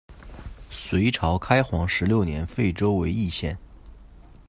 [0.71, 3.55] 隋朝开皇十六年废州为易县。